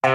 [0.00, 0.08] Ikke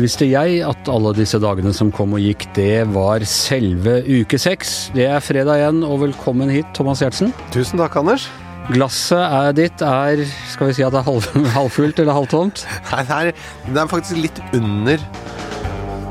[0.00, 4.88] visste jeg at alle disse dagene som kom og gikk, det var selve uke seks.
[4.96, 7.28] Det er fredag igjen, og velkommen hit, Thomas Giertsen.
[7.52, 8.24] Tusen takk, Anders.
[8.70, 10.20] Glasset er ditt er
[10.52, 11.26] Skal vi si at det er halv,
[11.58, 12.64] halvfullt eller halvtomt?
[12.94, 13.32] Nei, det er,
[13.68, 14.96] det er faktisk litt under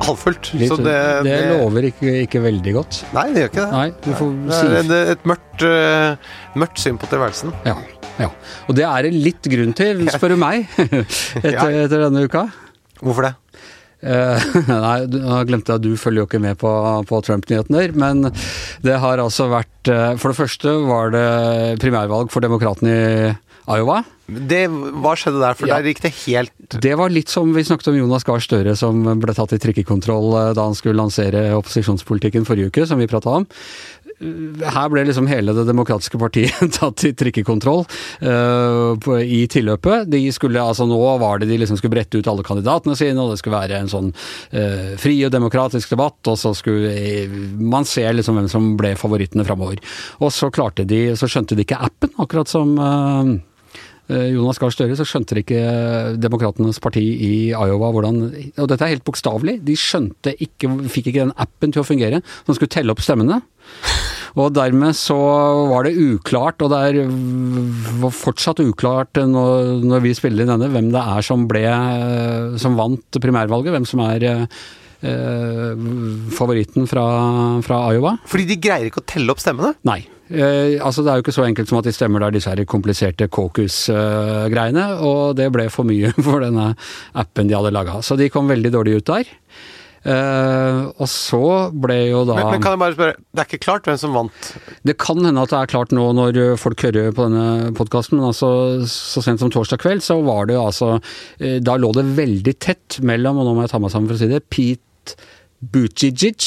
[0.10, 0.52] halvfullt.
[0.60, 0.98] Litt, så det,
[1.28, 3.02] det, lover ikke, ikke, veldig godt.
[3.16, 3.72] Nei, det gjør ikke det.
[3.76, 6.32] Nei, du får det er et, et mørkt, uh,
[6.66, 7.54] mørkt syn på tilværelsen.
[7.68, 7.76] Ja,
[8.20, 8.32] ja.
[8.68, 10.66] Og det er det litt grunn til, spør du meg,
[11.46, 12.50] etter, etter denne uka.
[13.00, 13.36] Hvorfor det?
[14.00, 16.72] Eh, nei, nå glemte jeg at du følger jo ikke med på,
[17.10, 17.90] på Trump-nyhetene.
[18.00, 18.30] men
[18.86, 23.34] det har altså vært eh, For det første var det primærvalg for demokratene i
[23.70, 24.04] Iowa.
[24.30, 25.56] det hva skjedde der?
[25.58, 25.78] For Ja.
[25.78, 29.02] der gikk det helt Det var litt som vi snakket om Jonas Gahr Støre som
[29.20, 33.30] ble tatt i trikkekontroll eh, da han skulle lansere opposisjonspolitikken forrige uke, som vi prata
[33.30, 33.48] om.
[34.20, 37.86] Her ble liksom hele Det demokratiske partiet tatt i trikkekontroll
[38.22, 40.10] uh, i tilløpet.
[40.12, 43.32] De skulle, altså Nå var det de liksom skulle brette ut alle kandidatene sine, og
[43.32, 47.88] det skulle være en sånn uh, fri og demokratisk debatt, og så skulle eh, man
[47.88, 49.80] se liksom hvem som ble favorittene framover.
[50.20, 53.38] Og så klarte de, så skjønte de ikke appen, akkurat som eh, eh,
[54.10, 55.60] Jonas Gahr Støre, så skjønte ikke
[56.18, 59.60] Demokratenes parti i Iowa hvordan Og dette er helt bokstavelig.
[59.66, 63.42] De skjønte ikke, fikk ikke den appen til å fungere som skulle telle opp stemmene.
[64.38, 65.18] Og dermed så
[65.72, 67.00] var det uklart, og det er
[68.02, 71.66] var fortsatt uklart når, når vi spiller inn denne, hvem det er som ble
[72.62, 73.74] som vant primærvalget.
[73.74, 75.90] Hvem som er eh,
[76.38, 77.08] favoritten fra,
[77.66, 78.18] fra Iowa.
[78.30, 79.76] Fordi de greier ikke å telle opp stemmene?
[79.90, 80.02] Nei.
[80.30, 82.62] Eh, altså Det er jo ikke så enkelt som at de stemmer der disse her
[82.70, 86.72] kompliserte caucus-greiene, og det ble for mye for denne
[87.18, 88.00] appen de hadde laga.
[88.06, 89.32] Så de kom veldig dårlig ut der.
[90.00, 91.42] Eh, og så
[91.76, 94.14] ble jo da Men, men kan jeg bare spørre, det er ikke klart hvem som
[94.16, 94.52] vant?
[94.88, 98.30] Det kan hende at det er klart nå når folk hører på denne podkasten, men
[98.30, 98.52] altså
[98.88, 102.56] så sent som torsdag kveld så var det jo altså eh, Da lå det veldig
[102.64, 105.20] tett mellom, og nå må jeg ta meg sammen for å si det, Pete
[105.60, 106.46] Buttigieg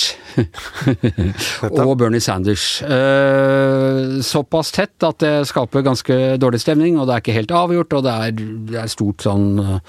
[1.68, 2.80] og Bernie Sanders.
[2.80, 7.96] Eh, såpass tett at det skaper ganske dårlig stemning, og det er ikke helt avgjort,
[7.98, 8.38] og det er,
[8.70, 9.82] det er stort sånn uh,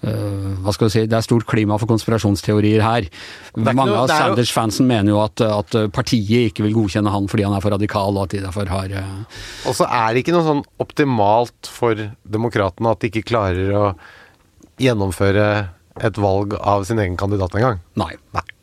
[0.00, 3.04] hva skal du si, Det er stort klima for konspirasjonsteorier her.
[3.04, 7.28] er Mange noe- av er Sanders-fansen mener jo at, at partiet ikke vil godkjenne han
[7.28, 10.24] fordi han er for radikal, og at de derfor har uh, Og så er det
[10.24, 13.84] ikke noe sånn optimalt for demokratene at de ikke klarer å
[14.80, 15.50] gjennomføre
[16.00, 17.80] et valg av sin egen kandidat engang.
[18.00, 18.14] Nei.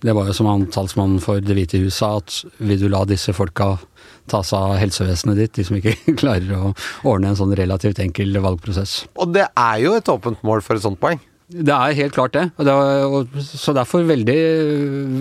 [0.01, 3.03] Det var jo som han talsmannen for Det hvite hus sa, at vil du la
[3.09, 3.75] disse folka
[4.27, 6.73] ta seg av helsevesenet ditt, de som ikke klarer å
[7.07, 9.05] ordne en sånn relativt enkel valgprosess.
[9.17, 11.21] Og det er jo et åpent mål for et sånt poeng.
[11.47, 12.49] Det er helt klart det.
[12.59, 12.73] Og det
[13.07, 14.39] og, så derfor veldig,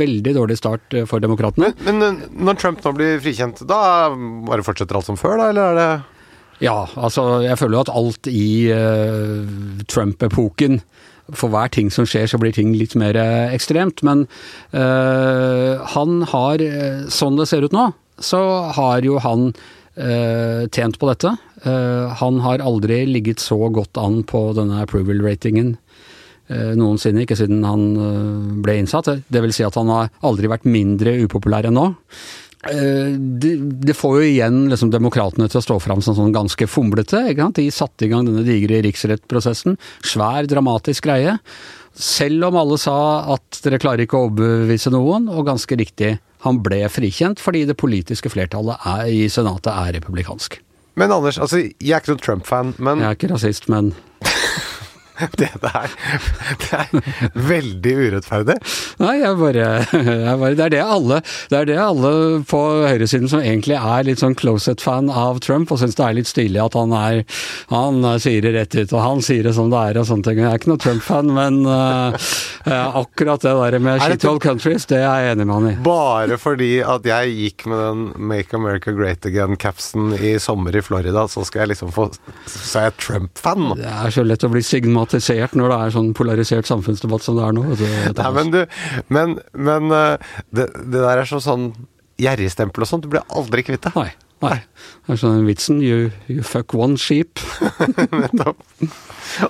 [0.01, 1.71] veldig dårlig start for demokratene.
[1.87, 4.11] Men, men når Trump nå blir frikjent, da
[4.49, 5.51] bare fortsetter alt som før, da?
[5.53, 5.89] Eller er det
[6.67, 10.81] Ja, altså jeg føler jo at alt i uh, Trump-epoken
[11.35, 14.03] for hver ting som skjer, så blir ting litt mer eh, ekstremt.
[14.07, 14.27] Men
[14.77, 17.89] øh, han har, eh, sånn det ser ut nå,
[18.23, 18.41] så
[18.77, 21.35] har jo han øh, tjent på dette.
[21.67, 25.73] Uh, han har aldri ligget så godt an på denne approval-ratingen
[26.53, 29.09] uh, noensinne, ikke siden han uh, ble innsatt.
[29.27, 31.89] Det vil si at han har aldri vært mindre upopulær enn nå.
[32.71, 33.53] Eh, Det,
[33.87, 37.23] det får jo igjen liksom, demokratene til å stå fram som sånn ganske fomlete.
[37.57, 39.79] De satte i gang denne digre riksrettprosessen.
[40.05, 41.39] Svær, dramatisk greie.
[41.97, 42.97] Selv om alle sa
[43.35, 47.79] at dere klarer ikke å overbevise noen, og ganske riktig, han ble frikjent fordi det
[47.81, 50.61] politiske flertallet er, i senatet er republikansk.
[50.97, 53.91] Men Anders, altså, jeg er ikke noen Trump-fan, men Jeg er ikke rasist, men
[55.41, 55.93] det der
[56.61, 58.57] Det er veldig urettferdig.
[59.01, 62.13] Nei, jeg bare, jeg bare Det er det alle Det er det alle
[62.49, 66.31] på høyresiden som egentlig er litt sånn closet-fan av Trump, og syns det er litt
[66.31, 67.23] stilig at han er
[67.73, 70.41] Han sier det rett ut, og han sier det som det er og sånne ting.
[70.43, 72.15] Jeg er ikke noe Trump-fan, men uh,
[73.01, 75.75] akkurat det der med shit all countries, det er jeg enig med han i.
[75.87, 81.27] Bare fordi at jeg gikk med den Make America Great Again-capsen i sommer i Florida,
[81.31, 82.09] så skal jeg liksom få
[82.47, 83.69] Så er jeg Trump-fan.
[83.79, 84.63] Det er så lett å bli
[85.07, 87.65] stigmatisert når det er sånn polarisert samfunnsdebatt som det er nå.
[87.77, 88.21] Det, du.
[88.21, 88.63] Nei, men du
[89.09, 90.19] Men, men eh,
[90.51, 91.75] det, det der er så sånn
[92.19, 93.05] gjerrigstempel og sånt.
[93.05, 93.93] Du blir aldri kvitt det.
[93.97, 94.11] Nei.
[94.43, 94.59] Nei.
[95.07, 97.41] Det er sånn vitsen you, you fuck one sheep.
[98.21, 98.61] Nettopp.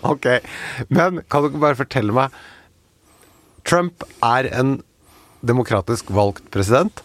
[0.03, 0.29] Ok.
[0.89, 2.37] Men kan du ikke bare fortelle meg
[3.67, 4.79] Trump er en
[5.47, 7.03] demokratisk valgt president.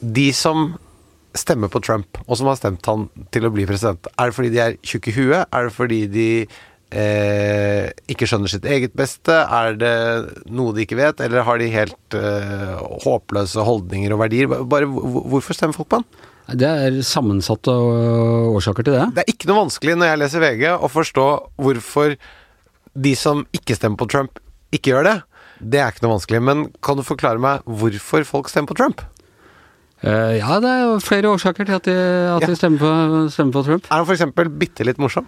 [0.00, 0.74] De som
[1.34, 4.52] stemmer på Trump, og som har stemt han til å bli president, er det fordi
[4.54, 5.50] de er tjukke i huet?
[5.50, 6.28] Er det fordi de
[6.94, 9.34] eh, ikke skjønner sitt eget beste?
[9.34, 9.94] Er det
[10.54, 11.20] noe de ikke vet?
[11.24, 14.50] Eller har de helt eh, håpløse holdninger og verdier?
[14.70, 16.08] Bare Hvorfor stemmer folk på han?
[16.60, 19.04] Det er sammensatte øh, årsaker til det.
[19.16, 21.28] Det er ikke noe vanskelig når jeg leser VG å forstå
[21.64, 22.16] hvorfor
[22.94, 24.38] de som ikke stemmer på Trump,
[24.76, 25.14] ikke gjør det.
[25.64, 26.42] Det er ikke noe vanskelig.
[26.44, 29.00] Men kan du forklare meg hvorfor folk stemmer på Trump?
[30.04, 31.94] Uh, ja, det er jo flere årsaker til at de,
[32.34, 32.50] at Ja.
[32.50, 32.90] de stemmer, på,
[33.32, 33.86] stemmer på Trump.
[33.88, 34.52] Er han f.eks.
[34.60, 35.24] bitte litt morsom?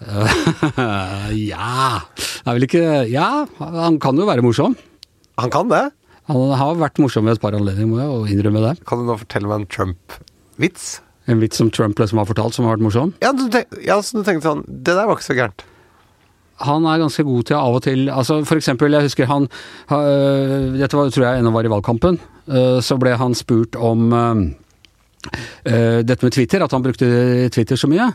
[1.50, 4.76] ja Det er vel ikke Ja, han kan jo være morsom.
[5.40, 5.82] Han kan det.
[6.30, 8.74] Han har vært morsom ved et par anledninger, må jeg innrømme det.
[8.88, 11.00] Kan du nå fortelle meg en Trump-vits?
[11.30, 13.12] En vits som Trump liksom har fortalt, som har vært morsom.
[13.22, 15.64] Ja, du tenk, ja, så du tenkte sånn Det der var ikke så gærent.
[16.60, 20.76] Han er ganske god til av og til altså For eksempel, jeg husker han øh,
[20.76, 22.18] Dette var, tror jeg ennå var i valgkampen.
[22.48, 24.42] øh, så ble han spurt om øh,
[26.04, 28.10] dette med Twitter, at han brukte Twitter så mye.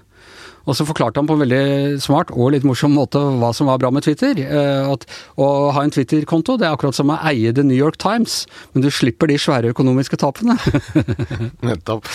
[0.65, 3.79] Og så forklarte han på en veldig smart og litt morsom måte hva som var
[3.81, 4.39] bra med Twitter.
[4.41, 5.05] Eh, At
[5.41, 8.85] å ha en Twitter-konto det er akkurat som å eie The New York Times, men
[8.85, 10.57] du slipper de svære økonomiske tapene.
[11.69, 12.09] Nettopp.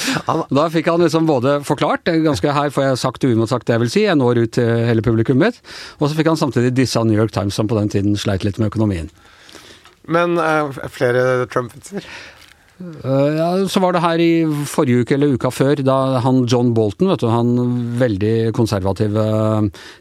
[0.50, 3.85] Da fikk han liksom både forklart, er ganske her får jeg sagt uimotsagt det jeg
[3.85, 5.61] vil si, jeg når ut til hele publikummet mitt,
[6.00, 8.58] og så fikk han samtidig dissa New York Times som på den tiden sleit litt
[8.61, 9.08] med økonomien.
[10.11, 12.05] men uh, flere Trump-vitser?
[12.81, 14.31] Eh, ja, så var det her i
[14.69, 17.50] forrige uke eller uka før, da han John Bolton, vet du, han
[18.00, 19.25] veldig konservative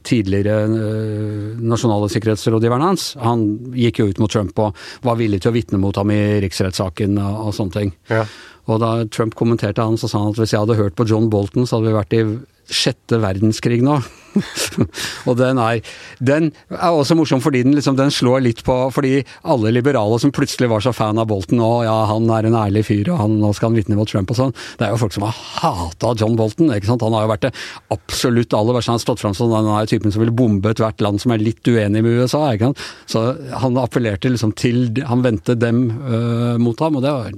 [0.07, 3.45] tidligere eh, nasjonale sikkerhetsrådgiveren hans, han
[3.75, 7.19] gikk jo ut mot Trump og var villig til å vitne mot ham i riksrettssaken
[7.19, 7.93] og, og sånne ting.
[8.11, 8.23] Ja.
[8.69, 11.27] Og da Trump kommenterte han, så sa han at hvis jeg hadde hørt på John
[11.33, 12.23] Bolton, så hadde vi vært i
[12.69, 13.99] sjette verdenskrig nå.
[15.27, 15.79] og den er,
[16.21, 20.29] den er også morsom fordi den, liksom, den slår litt på Fordi alle liberale som
[20.35, 23.37] plutselig var så fan av Bolton, og ja, han er en ærlig fyr, og han,
[23.41, 24.53] nå skal han vitne mot Trump og sånn.
[24.77, 26.69] Det er jo folk som har hata John Bolton.
[26.75, 27.05] ikke sant?
[27.05, 27.53] Han har jo vært det
[27.95, 28.93] absolutt aller verste.
[28.93, 31.43] Han har stått fram som den er typen som ville bombe ethvert land som er
[31.43, 32.45] litt uenig med USA.
[32.53, 32.85] ikke sant?
[33.09, 33.25] Så
[33.63, 37.33] han appellerte liksom til Han vendte dem øh, mot ham, og det var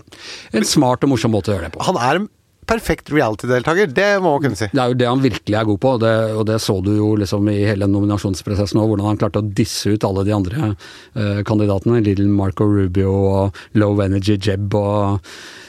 [0.59, 1.83] en smart og morsom måte å gjøre det på.
[1.87, 2.23] Han er
[2.71, 4.69] perfekt reality-deltaker, det må man kunne si.
[4.71, 6.91] Det er jo det han virkelig er god på, og det, og det så du
[6.95, 10.71] jo liksom i hele nominasjonsprosessen òg, hvordan han klarte å disse ut alle de andre
[10.71, 12.01] uh, kandidatene.
[12.05, 15.21] Little Marco Rubio og Low Energy Jeb og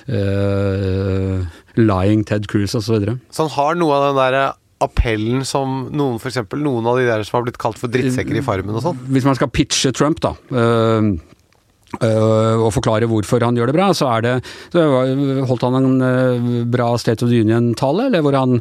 [0.08, 1.36] uh,
[1.80, 3.02] Lying Ted Cruz osv.
[3.02, 4.40] Så så han har noe av den der
[4.82, 8.38] appellen som noen for eksempel, noen av de der som har blitt kalt for drittsekker
[8.38, 9.04] i Farmen og sånn.
[9.14, 10.34] Hvis man skal pitche Trump, da.
[10.50, 11.12] eh,
[12.00, 14.32] og forklare hvorfor han gjør det bra, så er det
[14.72, 14.84] så
[15.48, 18.60] Holdt han en eh, bra State of the Union-tale, eller hvor han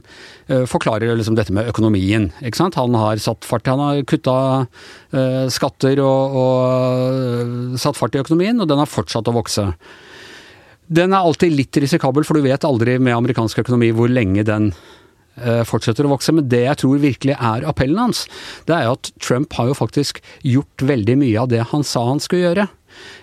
[0.52, 2.30] eh, forklarer liksom dette med økonomien.
[2.44, 2.76] ikke sant?
[2.76, 4.68] Han har satt fart, han har kutta
[5.52, 9.66] skatter og, og satt fart i økonomien, og den har fortsatt å vokse.
[10.88, 14.72] Den er alltid litt risikabel, for du vet aldri med amerikansk økonomi hvor lenge den
[15.68, 16.32] fortsetter å vokse.
[16.36, 18.24] Men det jeg tror virkelig er appellen hans,
[18.68, 22.06] det er jo at Trump har jo faktisk gjort veldig mye av det han sa
[22.08, 22.70] han skulle gjøre.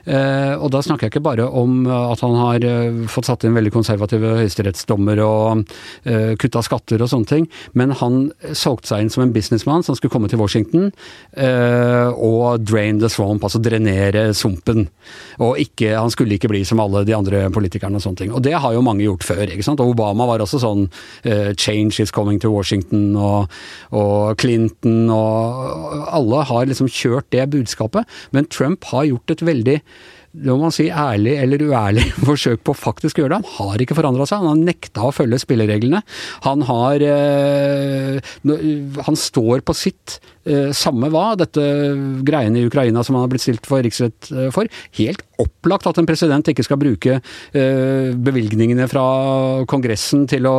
[0.09, 3.45] Eh, og da snakker jeg ikke bare om eh, at han har eh, fått satt
[3.45, 5.65] inn veldig konservative høyesterettsdommer og
[6.41, 10.13] kutta skatter og sånne ting, men han solgte seg inn som en businessmann som skulle
[10.13, 10.89] komme til Washington
[11.39, 14.87] og drain the swamp, altså drenere sumpen.
[15.43, 18.33] Og ikke, han skulle ikke bli som alle de andre politikerne og sånne ting.
[18.35, 19.83] Og det har jo mange gjort før, ikke sant.
[19.85, 20.87] Og Obama var også sånn
[21.59, 23.53] change is coming to Washington, og,
[23.93, 29.58] og Clinton og alle har liksom kjørt det budskapet, men Trump har gjort et veldig
[29.67, 29.81] det
[30.53, 33.53] må man si ærlig eller uærlig forsøk på faktisk å gjøre det.
[33.57, 36.03] Han har ikke forandra seg, han har nekta å følge spillereglene.
[36.45, 38.35] Han har eh,
[39.07, 41.63] Han står på sitt, eh, samme hva, dette
[42.27, 44.69] greiene i Ukraina som han har blitt stilt for riksrett eh, for.
[44.99, 49.07] Helt opplagt at en president ikke skal bruke eh, bevilgningene fra
[49.71, 50.59] Kongressen til å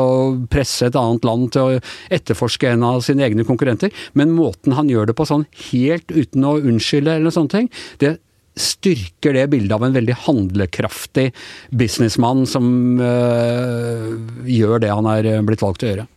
[0.52, 1.84] presse et annet land til å
[2.16, 6.48] etterforske en av sine egne konkurrenter, men måten han gjør det på sånn helt uten
[6.48, 8.18] å unnskylde eller sånne ting, det
[8.60, 11.30] styrker det bildet av en veldig handlekraftig
[11.70, 14.16] businessmann som øh,
[14.50, 16.08] gjør det han er blitt valgt til å gjøre.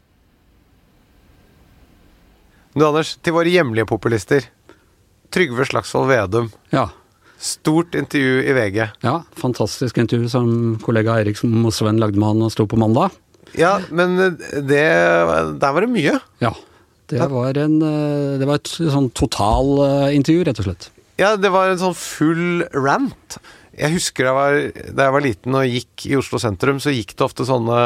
[2.73, 4.47] Du Anders, til våre hjemlige populister.
[5.33, 6.49] Trygve Slagsvold Vedum.
[6.73, 6.89] Ja.
[7.43, 8.79] Stort intervju i VG.
[9.03, 13.11] ja, fantastisk intervju som kollega Erik Mosven lagde med han og sto på mandag.
[13.59, 14.85] Ja, men det
[15.61, 16.21] Der var det mye.
[16.41, 16.55] Ja.
[17.13, 17.81] Det var, en,
[18.41, 20.87] det var et sånn totalintervju, rett og slett.
[21.23, 23.39] Ja, det var en sånn full rant.
[23.73, 24.57] Jeg husker jeg var,
[24.93, 27.79] da jeg var liten og gikk i Oslo sentrum, så gikk det ofte sånne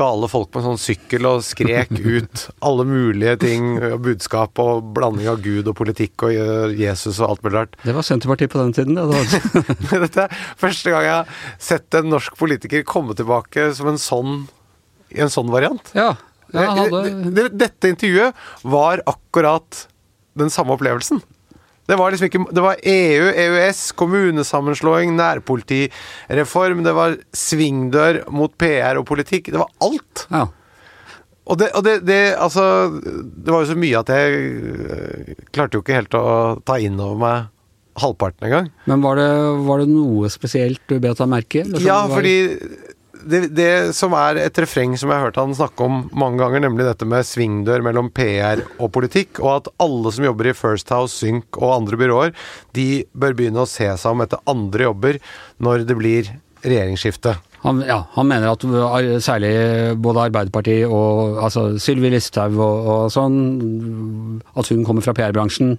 [0.00, 4.94] gale folk på en sånn sykkel og skrek ut alle mulige ting og budskap og
[4.96, 7.76] blanding av Gud og politikk og eh, Jesus og alt mulig rart.
[7.84, 8.96] Det var Senterpartiet på den tiden.
[8.96, 14.00] Det Dette er første gang jeg har sett en norsk politiker komme tilbake som en
[14.00, 14.38] sånn,
[15.12, 15.92] i en sånn variant.
[15.92, 16.14] ja,
[16.54, 18.32] ja, han hadde Det- det- Dette intervjuet
[18.64, 19.84] var akkurat
[20.36, 21.20] den samme opplevelsen.
[21.86, 28.98] Det var liksom ikke Det var EU, EØS, kommunesammenslåing, nærpolitireform, det var svingdør mot PR
[29.00, 29.52] og politikk.
[29.54, 30.26] Det var alt.
[30.30, 30.46] Ja.
[31.46, 35.78] Og det, og det, det Altså, det var jo så mye at jeg øh, klarte
[35.78, 36.24] jo ikke helt å
[36.66, 37.52] ta inn over meg
[37.96, 38.66] halvparten engang.
[38.90, 39.30] Men var det,
[39.64, 41.84] var det noe spesielt du bet deg merke i?
[41.86, 42.34] Ja, fordi
[43.26, 46.62] det, det som er et refreng som jeg har hørt han snakke om mange ganger,
[46.64, 50.92] nemlig dette med svingdør mellom PR og politikk, og at alle som jobber i First
[50.94, 52.34] House, Sync og andre byråer,
[52.76, 55.20] de bør begynne å se seg om etter andre jobber
[55.62, 56.32] når det blir
[56.66, 57.36] regjeringsskifte.
[57.66, 58.64] Han, ja, han mener at
[59.24, 59.50] særlig
[60.02, 63.38] både Arbeiderpartiet og altså Sylvi Listhaug og, og sånn,
[64.54, 65.76] at hun kommer fra PR-bransjen,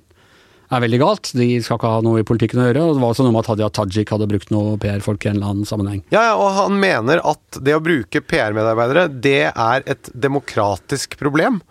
[0.72, 1.30] er veldig galt.
[1.38, 2.84] De skal ikke ha noe i politikken å gjøre.
[2.84, 5.38] og Det var også noe med at Hadia Tajik hadde brukt noe PR-folk i en
[5.40, 6.02] eller annen sammenheng.
[6.12, 11.62] Ja, ja, og han mener at det å bruke PR-medarbeidere, det er et demokratisk problem.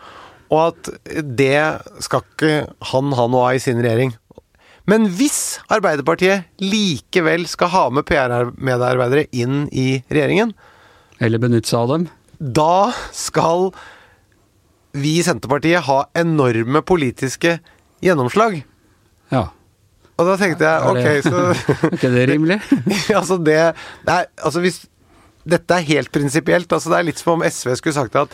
[0.49, 0.91] Og at
[1.37, 1.59] det
[2.05, 2.53] skal ikke
[2.93, 4.15] han ha noe av i sin regjering.
[4.87, 10.55] Men hvis Arbeiderpartiet likevel skal ha med PR-medarbeidere inn i regjeringen,
[11.19, 12.09] Eller benytte seg av dem.
[12.39, 13.73] da skal
[14.97, 17.59] vi i Senterpartiet ha enorme politiske
[18.01, 18.63] gjennomslag.
[19.33, 19.45] Ja.
[20.17, 21.41] Og da tenkte jeg ok, det- så
[21.91, 22.61] Er ikke det rimelig?
[23.21, 24.85] altså det, er, altså hvis
[25.47, 26.73] Dette er helt prinsipielt.
[26.73, 28.33] Altså det er litt som om SV skulle sagt at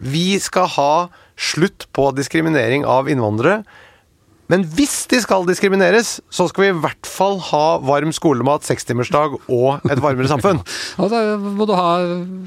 [0.00, 0.92] vi skal ha
[1.36, 3.64] slutt på diskriminering av innvandrere.
[4.52, 9.38] Men hvis de skal diskrimineres, så skal vi i hvert fall ha varm skolemat, sekstimersdag
[9.40, 10.60] og et varmere samfunn.
[11.00, 11.96] Og da må du ha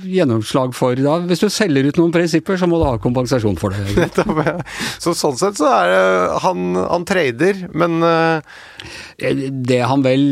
[0.05, 1.17] gjennomslag for da.
[1.27, 3.97] Hvis du selger ut noen prinsipper, så må du ha kompensasjon for det.
[3.97, 4.55] Nettopp, ja.
[5.01, 6.03] Så sånn sett så er det
[6.43, 8.61] Han, han trader, men eh,
[9.67, 10.23] Det han vel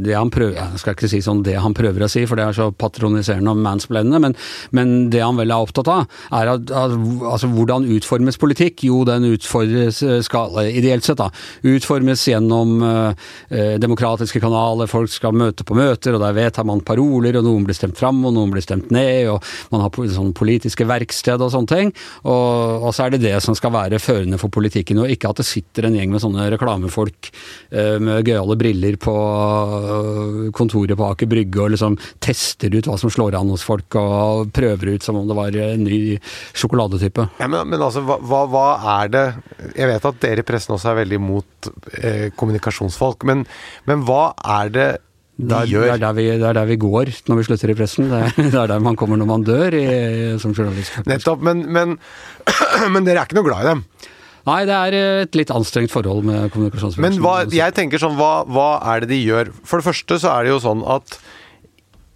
[0.00, 2.46] det han prøver, Jeg skal ikke si sånn det han prøver å si, for det
[2.46, 4.36] er så patroniserende og mansplainende, men,
[4.76, 8.84] men det han vel er opptatt av, er at, at altså, hvordan utformes politikk?
[8.86, 11.30] Jo, den utfordres skal, ideelt sett, da.
[11.66, 17.38] Utformes gjennom eh, demokratiske kanaler, folk skal møte på møter, og der vedtar man paroler,
[17.40, 20.86] og noen blir stemt fram, og noen blir stemt ned, og man har sånn politiske
[20.88, 21.92] verksted og sånne ting.
[22.24, 25.42] Og, og så er det det som skal være førende for politikken, og ikke at
[25.42, 31.08] det sitter en gjeng med sånne reklamefolk eh, med gøyale briller på øh, kontoret på
[31.12, 35.06] Aker Brygge og liksom tester ut hva som slår an hos folk, og prøver ut
[35.06, 36.00] som om det var en ny
[36.56, 37.28] sjokoladetype.
[37.40, 38.66] Ja, men, men altså, hva, hva
[39.00, 39.24] er det
[39.76, 41.70] Jeg vet at dere i pressen også er veldig mot
[42.00, 43.46] eh, kommunikasjonsfolk, men,
[43.90, 44.88] men hva er det
[45.40, 45.86] de Det gjør?
[45.86, 48.10] det, er der vi, det er der vi går når vi slutter i pressen.
[48.10, 49.84] Det er, det er der man kommer når man dør i,
[50.42, 51.00] som journalist.
[51.08, 51.96] Nettopp, men, men,
[52.92, 53.84] men dere er ikke noe glad i dem.
[54.48, 54.94] Nei, det er
[55.26, 56.54] et litt anstrengt forhold med
[57.00, 59.52] Men hva, jeg tenker sånn, hva, hva er det de gjør?
[59.68, 61.18] For det første så er det jo sånn at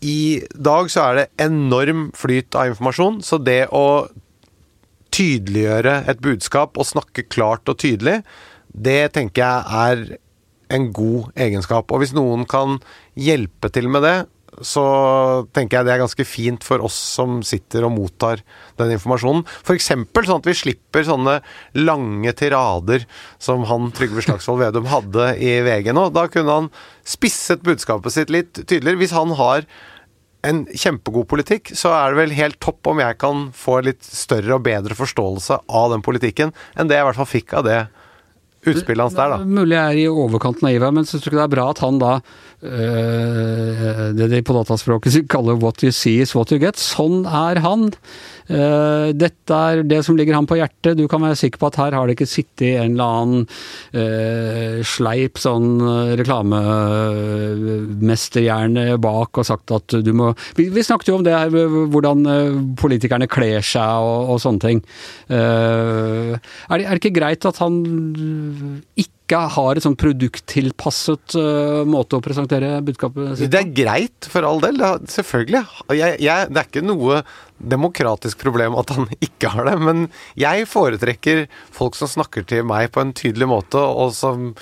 [0.04, 4.08] i dag så er det enorm flyt av informasjon, så det å
[5.14, 8.18] tydeliggjøre et budskap og snakke klart og tydelig,
[8.74, 10.04] det tenker jeg er
[10.74, 11.90] en god egenskap.
[11.92, 12.80] Og hvis noen kan
[13.14, 14.16] hjelpe til med det,
[14.62, 14.84] så
[15.54, 18.42] tenker jeg det er ganske fint for oss som sitter og mottar
[18.78, 19.42] den informasjonen.
[19.66, 19.88] F.eks.
[19.90, 21.40] sånn at vi slipper sånne
[21.80, 23.06] lange tirader
[23.42, 26.06] som han Trygve Slagsvold Vedum hadde i VG nå.
[26.14, 26.70] Da kunne han
[27.02, 29.02] spisset budskapet sitt litt tydeligere.
[29.02, 29.66] Hvis han har
[30.44, 34.58] en kjempegod politikk, så er det vel helt topp om jeg kan få litt større
[34.58, 37.78] og bedre forståelse av den politikken enn det jeg i hvert fall fikk av det
[38.72, 39.38] utspillet hans der, da.
[39.44, 41.82] Mulig jeg er i overkant naiv, her, men syns du ikke det er bra at
[41.84, 42.14] han da
[42.64, 46.80] Det de på dataspråket kaller 'what you see is what you get'.
[46.80, 47.92] Sånn er han.
[48.44, 50.98] Eh, dette er det som ligger ham på hjertet.
[50.98, 53.48] Du kan være sikker på at her har det ikke sittet en eller annen
[53.96, 61.24] eh, sleip sånn eh, reklamemesterhjerne bak og sagt at du må Vi, snakket jo om
[61.24, 64.84] det her, hvordan eh, politikerne kler seg og, og sånne ting.
[65.32, 67.80] Eh, er, det, er det ikke greit at han
[68.92, 74.44] ikke har et sånn produkttilpasset uh, måte å presentere budskapet sitt Det er greit, for
[74.44, 74.76] all del.
[74.84, 75.62] Er, selvfølgelig.
[75.96, 77.22] Jeg, jeg, det er ikke noe
[77.56, 82.92] demokratisk problem at han ikke har det, men jeg foretrekker folk som snakker til meg
[82.92, 84.52] på en tydelig måte, og som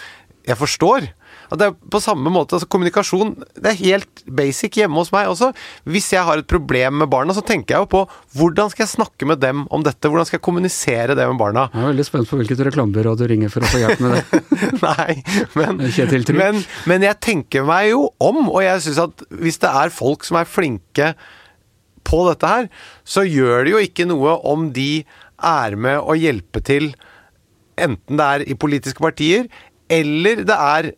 [0.46, 1.10] jeg forstår.
[1.52, 5.28] Og det er på samme måte, altså Kommunikasjon det er helt basic hjemme hos meg
[5.28, 5.50] også.
[5.84, 8.02] Hvis jeg har et problem med barna, så tenker jeg jo på
[8.38, 10.08] hvordan skal jeg snakke med dem om dette?
[10.08, 11.66] Hvordan skal jeg kommunisere det med barna?
[11.74, 14.42] Jeg er veldig spent på hvilket reklamebyrå du ringer for å få hjelp med det.
[14.86, 15.18] Nei,
[15.58, 15.84] men,
[16.40, 20.24] men, men jeg tenker meg jo om, og jeg syns at hvis det er folk
[20.26, 21.12] som er flinke
[22.08, 22.70] på dette her,
[23.04, 25.04] så gjør det jo ikke noe om de
[25.42, 26.92] er med å hjelpe til,
[27.80, 29.48] enten det er i politiske partier,
[29.92, 30.92] eller det er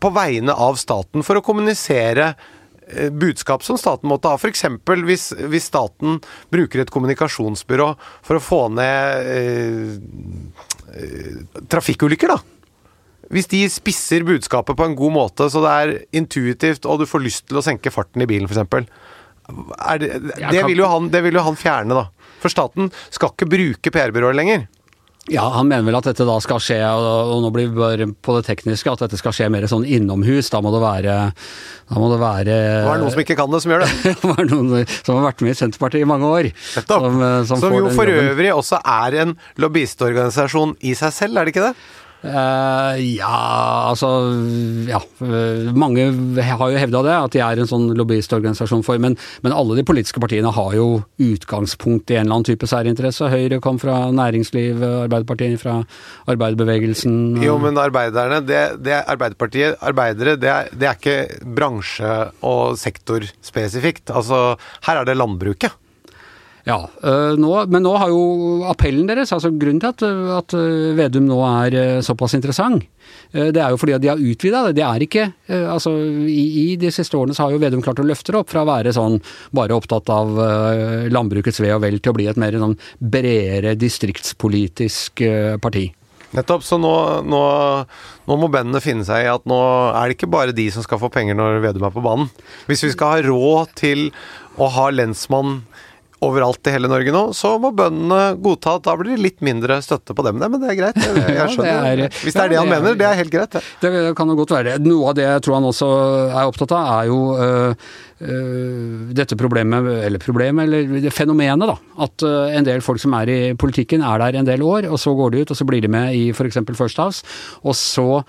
[0.00, 4.38] på vegne av staten, for å kommunisere eh, budskap som staten måtte ha.
[4.40, 4.66] F.eks.
[5.06, 6.20] Hvis, hvis staten
[6.52, 7.90] bruker et kommunikasjonsbyrå
[8.26, 9.92] for å få ned eh,
[10.94, 12.40] eh, trafikkulykker, da.
[13.34, 17.26] hvis de spisser budskapet på en god måte, så det er intuitivt, og du får
[17.26, 18.90] lyst til å senke farten i bilen, f.eks.
[19.98, 22.36] Det, det, vil jo han, det vil jo han fjerne, da.
[22.40, 24.68] For staten skal ikke bruke PR-byråer lenger.
[25.28, 28.38] Ja, han mener vel at dette da skal skje, og nå blir vi bare på
[28.38, 30.48] det tekniske, at dette skal skje mer sånn innomhus.
[30.50, 31.16] Da må det være
[31.90, 33.90] Da må det være Det var noen som ikke kan det, som gjør det.
[34.08, 36.50] det er noen som har vært med i Senterpartiet i mange år.
[36.72, 41.46] Som, eh, som, som jo for øvrig også er en lobbyistorganisasjon i seg selv, er
[41.46, 41.74] det ikke det?
[42.20, 44.08] Uh, ja, altså
[44.88, 45.00] Ja.
[45.72, 46.04] Mange
[46.36, 49.84] har jo hevda det, at de er en sånn lobbyistorganisasjon for men, men, alle de
[49.88, 53.30] politiske partiene har jo utgangspunkt i en eller annen type særinteresse.
[53.32, 55.78] Høyre kom fra næringsliv, Arbeiderpartiet fra
[56.30, 57.40] arbeiderbevegelsen.
[57.44, 62.76] Jo, men arbeiderne, det, det er Arbeiderpartiet, arbeidere, det er, det er ikke bransje- og
[62.80, 64.12] sektorspesifikt.
[64.12, 65.76] Altså, her er det landbruket.
[66.68, 68.22] Ja, øh, nå, men nå har jo
[68.68, 70.02] appellen deres, altså grunnen til at,
[70.36, 72.84] at øh, Vedum nå er øh, såpass interessant,
[73.32, 74.76] det er jo fordi at de har utvida det.
[74.76, 75.90] Det er ikke Altså,
[76.30, 78.62] i, i, de siste årene så har jo Vedum klart å løfte det opp fra
[78.62, 79.18] å være sånn
[79.54, 80.34] bare opptatt av
[81.10, 85.24] landbrukets ve og vel til å bli et mer sånn bredere distriktspolitisk
[85.62, 85.88] parti.
[86.36, 86.62] Nettopp.
[86.66, 86.92] Så nå,
[87.26, 87.42] nå,
[88.28, 89.58] nå, må bøndene finne seg i at nå
[89.90, 92.30] er det ikke bare de som skal få penger når Vedum er på banen.
[92.70, 94.10] Hvis vi skal ha råd til
[94.60, 95.62] å ha lensmann
[96.24, 99.78] overalt i hele Norge nå, så må bøndene godta at da blir det litt mindre
[99.84, 100.40] støtte på dem.
[100.40, 101.00] Nei, men det er greit.
[101.00, 101.70] Jeg, jeg skjønner.
[101.70, 103.56] ja, det er, Hvis det er det han det er, mener, det er helt greit.
[103.56, 103.64] Det.
[103.80, 104.76] det kan jo godt være.
[104.76, 104.90] det.
[104.90, 105.90] Noe av det jeg tror han også
[106.28, 107.88] er opptatt av, er jo øh,
[109.16, 111.78] dette problemet, eller problemet, eller fenomenet, da.
[112.04, 115.00] At uh, en del folk som er i politikken er der en del år, og
[115.00, 116.60] så går de ut, og så blir de med i f.eks.
[116.76, 117.24] First House,
[117.64, 118.22] og så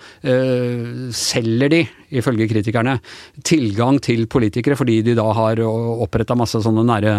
[1.12, 1.84] selger de,
[2.16, 2.98] ifølge kritikerne,
[3.44, 7.14] tilgang til politikere fordi de da har oppretta masse sånne nære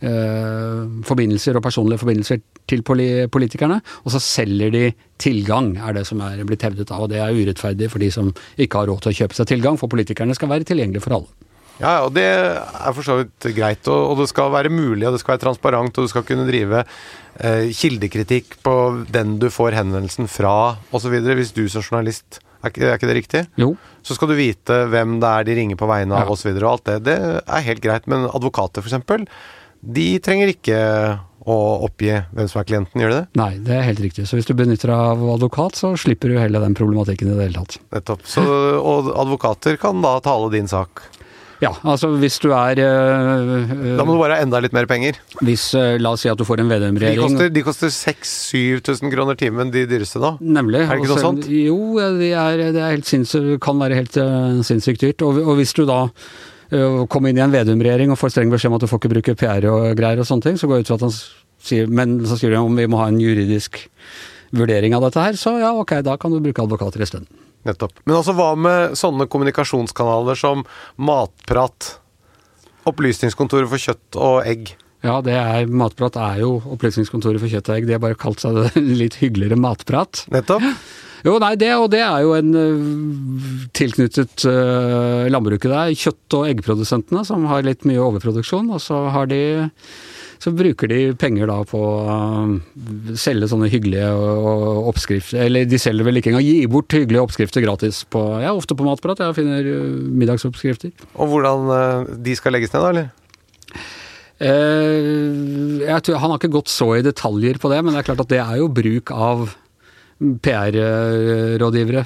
[0.00, 4.84] forbindelser og personlige forbindelser til politikerne, og så selger de
[5.22, 7.06] tilgang, er det som er blitt hevdet av.
[7.06, 9.78] Og det er urettferdig for de som ikke har råd til å kjøpe seg tilgang,
[9.80, 11.50] for politikerne skal være tilgjengelige for alle.
[11.82, 13.88] Ja, og det er for så vidt greit.
[13.90, 16.84] Og, det skal være mulig, og det skal være transparent, og du skal kunne drive
[16.84, 18.76] eh, kildekritikk på
[19.14, 21.18] den du får henvendelsen fra, osv.
[21.34, 23.42] Hvis du som journalist er ikke, er ikke, det riktig?
[23.60, 23.74] Jo.
[24.06, 26.36] Så skal du vite hvem det er de ringer på vegne av, ja.
[26.36, 26.52] osv.
[26.52, 26.96] Og, så og alt det.
[27.10, 28.08] Det er helt greit.
[28.10, 29.26] Men advokater, f.eks
[29.84, 30.80] de trenger ikke
[31.44, 33.24] å oppgi hvem som er klienten, gjør de det?
[33.36, 34.24] Nei, det er helt riktig.
[34.28, 37.50] Så hvis du benytter deg av advokat, så slipper du hele den problematikken i det
[37.50, 37.82] hele tatt.
[37.92, 38.24] Nettopp.
[38.28, 38.44] Så,
[38.80, 41.04] og advokater kan da tale din sak?
[41.62, 45.16] Ja, altså hvis du er øh, Da må du bare ha enda litt mer penger?
[45.38, 49.38] Hvis, øh, La oss si at du får en Vedum-regjering De koster, koster 6000-7000 kroner
[49.38, 50.34] timen, de dyreste nå?
[50.42, 50.82] Nemlig.
[50.82, 51.46] Er det ikke noe sånt?
[51.48, 51.78] Jo,
[52.18, 54.18] det, er, det er helt sinnssykt, kan være helt
[54.66, 55.24] sinnssykt dyrt.
[55.24, 56.02] Og, og hvis du da
[57.12, 59.36] komme inn i en Vedum-regjering og får streng beskjed om at du får ikke bruke
[59.40, 61.16] PR og greier og sånne ting, så går jeg ut fra at han
[61.64, 63.80] sier Men så skriver de om vi må ha en juridisk
[64.54, 67.26] vurdering av dette her, så ja, ok, da kan du bruke advokater isteden.
[67.64, 67.96] Nettopp.
[68.04, 70.66] Men altså hva med sånne kommunikasjonskanaler som
[71.00, 71.94] Matprat,
[72.84, 74.74] Opplysningskontoret for kjøtt og egg?
[75.04, 77.88] Ja, det er, Matprat er jo Opplysningskontoret for kjøtt og egg.
[77.88, 80.24] De har bare kalt seg det litt hyggeligere Matprat.
[80.32, 80.64] Nettopp.
[81.24, 85.94] Jo, nei, det, og det er jo en uh, tilknyttet uh, landbruket der.
[85.96, 89.40] Kjøtt- og eggprodusentene som har litt mye overproduksjon, og så har de
[90.42, 94.10] så bruker de penger da på å uh, selge sånne hyggelige
[94.90, 98.76] oppskrifter Eller de selger vel ikke engang, gi bort hyggelige oppskrifter gratis på Ja, ofte
[98.76, 99.24] på Matprat.
[99.24, 99.68] Jeg finner
[100.20, 100.92] middagsoppskrifter.
[101.16, 103.12] Og hvordan de skal legges ned, da, eller?
[104.44, 108.24] Eh, tror, han har ikke gått så i detaljer på det, men det er klart
[108.26, 109.46] at det er jo bruk av
[110.44, 112.04] PR-rådgivere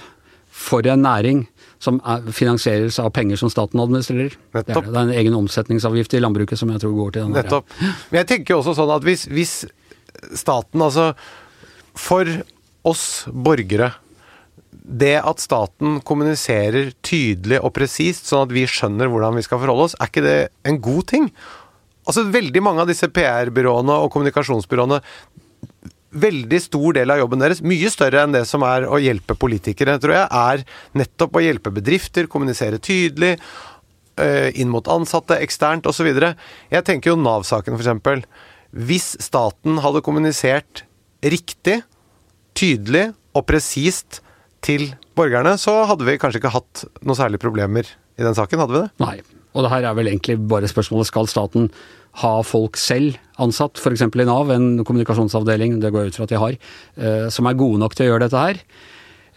[0.59, 1.47] for en næring
[1.83, 2.01] som
[2.35, 4.35] finansieres av penger som staten administrerer.
[4.55, 4.67] Nettopp.
[4.67, 7.37] Det er, det er en egen omsetningsavgift i landbruket som jeg tror går til den.
[7.39, 7.77] Nettopp.
[8.11, 9.55] Men jeg tenker også sånn at hvis, hvis
[10.35, 11.13] staten, altså
[11.99, 12.27] For
[12.87, 13.93] oss borgere
[14.89, 19.89] det at staten kommuniserer tydelig og presist, sånn at vi skjønner hvordan vi skal forholde
[19.89, 21.27] oss, er ikke det en god ting?
[22.09, 25.03] Altså, Veldig mange av disse PR-byråene og kommunikasjonsbyråene
[26.19, 29.99] veldig stor del av jobben deres, mye større enn det som er å hjelpe politikere,
[30.01, 30.65] tror jeg, er
[30.97, 33.35] nettopp å hjelpe bedrifter, kommunisere tydelig,
[34.17, 36.09] eh, inn mot ansatte, eksternt osv.
[36.09, 38.25] Jeg tenker jo Nav-saken, f.eks.
[38.73, 40.85] Hvis staten hadde kommunisert
[41.25, 41.83] riktig,
[42.59, 44.23] tydelig og presist
[44.65, 47.87] til borgerne, så hadde vi kanskje ikke hatt noe særlig problemer
[48.19, 48.91] i den saken, hadde vi det?
[49.05, 49.38] Nei.
[49.55, 51.71] Og det her er vel egentlig bare spørsmålet skal staten
[52.19, 54.05] ha folk selv ansatt, f.eks.
[54.09, 56.61] i Nav, en kommunikasjonsavdeling, det går jeg ut fra at de har,
[56.99, 58.63] eh, som er gode nok til å gjøre dette her.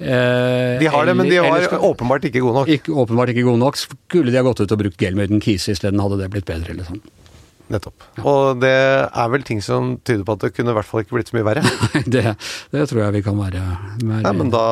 [0.02, 2.72] Eh, de har det, men de var skal, åpenbart ikke gode nok.
[2.74, 3.78] Ikke, åpenbart ikke gode nok.
[3.78, 6.74] Skulle de ha gått ut og brukt Gelmøyden Kise isteden, hadde det blitt bedre.
[6.74, 7.04] eller sånn.
[7.72, 8.08] Nettopp.
[8.18, 8.24] Ja.
[8.28, 11.20] Og det er vel ting som tyder på at det kunne i hvert fall ikke
[11.20, 11.64] blitt så mye verre?
[12.14, 12.26] Det,
[12.74, 13.62] det, tror jeg vi kan være,
[14.02, 14.24] være.
[14.26, 14.66] Nei, men da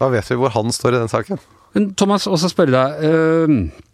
[0.00, 1.40] Da vet vi hvor han står i den saken.
[1.72, 3.06] Men Thomas, også spørre deg.
[3.06, 3.86] Uh,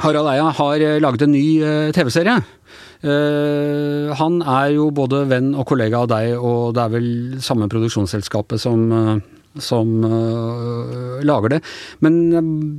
[0.00, 2.38] Harald Eia har eh, laget en ny uh, TV-serie.
[3.00, 7.08] Uh, han er jo både venn og kollega av deg, og det er vel
[7.44, 8.84] samme produksjonsselskapet som,
[9.60, 9.90] som
[11.26, 11.62] lager det.
[12.04, 12.20] Men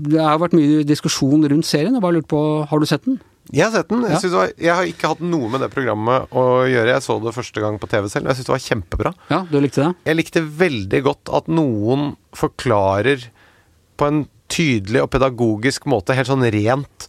[0.08, 1.98] det har vært mye diskusjon rundt serien.
[1.98, 3.20] Jeg bare lurte på, Har du sett den?
[3.52, 4.04] Jeg har sett den.
[4.06, 4.30] Jeg, Ja.
[4.38, 6.94] var, jeg har ikke hatt noe med det programmet å gjøre.
[6.94, 9.14] Jeg så det første gang på TV selv, og jeg syns det var kjempebra.
[9.34, 9.96] Ja, du likte det?
[10.08, 13.26] Jeg likte veldig godt at noen forklarer
[14.00, 17.01] på en tydelig og pedagogisk måte, helt sånn rent,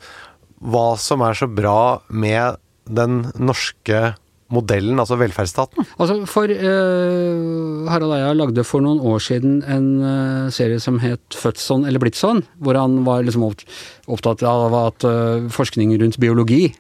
[0.62, 4.14] hva som er så bra med den norske
[4.52, 5.86] modellen, altså velferdsstaten.
[5.98, 11.20] Altså, for eh, Harald Eia lagde for noen år siden en eh, serie som het
[11.32, 13.64] 'Født sånn eller blitt sånn', hvor han var liksom opp-
[14.12, 16.72] opptatt av at eh, forskning rundt biologi,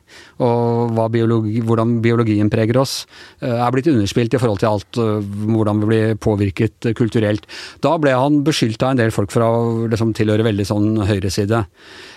[0.42, 3.06] og biologi, hvordan biologien preger oss,
[3.40, 5.22] eh, er blitt underspilt i forhold til alt eh,
[5.54, 7.46] hvordan vi blir påvirket kulturelt.
[7.80, 11.64] Da ble han beskyldt av en del folk for å liksom, tilhøre veldig sånn høyreside.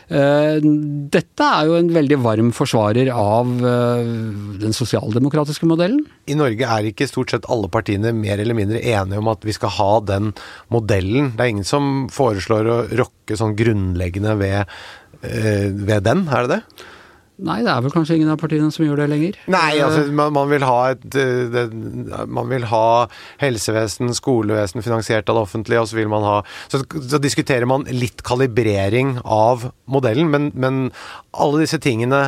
[0.10, 0.60] Eh,
[1.16, 6.02] Dette er jo en veldig varm forsvarer av den sosialdemokratiske modellen.
[6.28, 9.56] I Norge er ikke stort sett alle partiene mer eller mindre enige om at vi
[9.56, 10.34] skal ha den
[10.74, 11.34] modellen.
[11.36, 14.76] Det er ingen som foreslår å rokke sånn grunnleggende ved,
[15.22, 16.86] eh, ved den, er det det?
[17.36, 19.38] Nei, det er vel kanskje ingen av partiene som gjør det lenger.
[19.52, 21.66] Nei, altså man, man vil ha et eh, det,
[22.32, 22.86] Man vil ha
[23.42, 26.38] helsevesen, skolevesen finansiert av det offentlige, og så vil man ha
[26.72, 30.86] Så, så diskuterer man litt kalibrering av modellen, men, men
[31.36, 32.22] alle disse tingene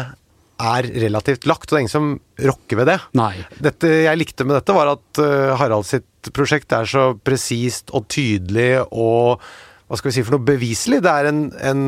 [0.58, 2.12] er relativt lagt, og det er ingen som
[2.50, 2.98] rokker ved det.
[3.18, 3.34] Nei.
[3.62, 8.08] Dette jeg likte med dette, var at uh, Harald sitt prosjekt er så presist og
[8.12, 9.44] tydelig og
[9.88, 11.00] hva skal vi si for noe beviselig.
[11.06, 11.84] Det er en, en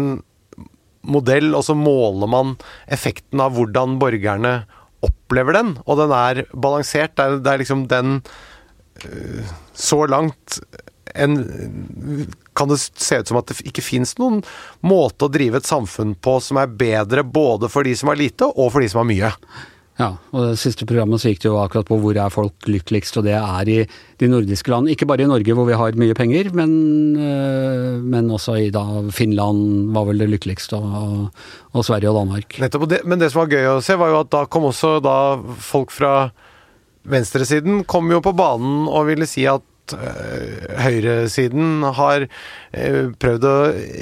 [1.10, 2.54] modell, og så måler man
[2.92, 4.54] effekten av hvordan borgerne
[5.06, 7.16] opplever den, og den er balansert.
[7.18, 8.20] Det er, det er liksom den
[9.06, 10.60] øh, Så langt
[11.16, 14.42] en, kan det se ut som at det ikke fins noen
[14.86, 18.48] måte å drive et samfunn på som er bedre både for de som har lite,
[18.50, 19.34] og for de som har mye.
[20.00, 23.18] Ja, og det siste programmet så gikk det jo akkurat på hvor er folk lykkeligst,
[23.20, 23.80] og det er i
[24.22, 24.88] de nordiske land.
[24.94, 26.72] Ikke bare i Norge hvor vi har mye penger, men,
[27.20, 31.42] øh, men også i da Finland var vel det lykkeligste, og,
[31.76, 32.56] og Sverige og Danmark.
[32.64, 34.70] Nettopp, og det, Men det som var gøy å se, var jo at da kom
[34.70, 35.18] også da
[35.68, 36.14] folk fra
[37.10, 43.54] venstresiden kom jo på banen og ville si at øh, høyresiden har øh, prøvd å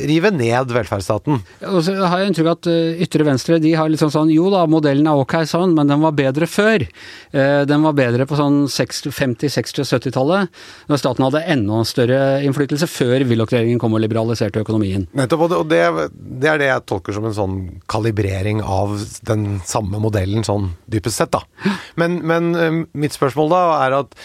[0.09, 1.41] rive ned velferdsstaten.
[1.69, 4.31] Og så har jeg inntrykk av at øh, ytre venstre de har litt sånn sånn
[4.33, 6.85] Jo da, modellen er ok sånn, men den var bedre før.
[7.31, 10.57] Eh, Den var bedre på sånn 60, 50-, 60- og 70-tallet,
[10.91, 15.07] når staten hadde enda større innflytelse, før Willoch-regjeringen kom og liberaliserte økonomien.
[15.17, 15.81] Nettopp, og det,
[16.13, 17.57] det, er det jeg tolker som en sånn
[17.91, 18.97] kalibrering av
[19.27, 21.43] den samme modellen, sånn dypest sett, da.
[21.99, 24.17] Men, men mitt spørsmål da er at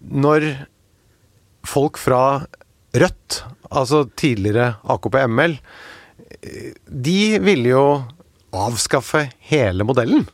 [0.00, 0.46] når
[1.66, 2.42] folk fra
[2.90, 5.56] Rødt, altså tidligere AKP-ML,
[6.86, 7.84] de ville jo
[8.50, 10.24] avskaffe hele modellen.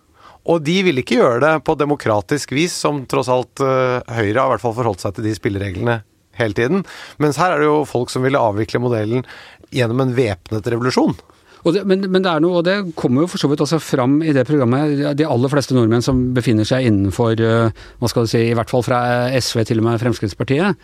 [0.47, 4.47] Og de ville ikke gjøre det på demokratisk vis, som tross alt øh, Høyre har
[4.47, 5.99] i hvert fall forholdt seg til de spillereglene
[6.39, 6.85] hele tiden.
[7.23, 9.27] Mens her er det jo folk som ville avvikle modellen
[9.75, 11.17] gjennom en væpnet revolusjon.
[11.75, 14.21] Det, men, men det er noe, og det kommer jo for så vidt også fram
[14.23, 15.01] i det programmet.
[15.19, 18.71] De aller fleste nordmenn som befinner seg innenfor, eh, hva skal du si, i hvert
[18.71, 19.01] fall fra
[19.35, 20.79] SV til og med Fremskrittspartiet,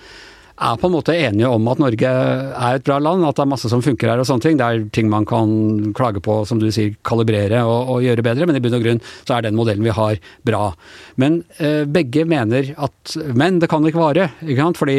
[0.60, 3.50] er på en måte enige om at Norge er et bra land, at det er
[3.52, 4.58] masse som funker her og sånne ting.
[4.60, 8.48] Det er ting man kan klage på, som du sier, kalibrere og, og gjøre bedre,
[8.48, 10.64] men i bunn og grunn så er den modellen vi har bra.
[11.20, 14.78] Men eh, begge mener at Men det kan ikke vare, ikke sant?
[14.80, 14.96] Fordi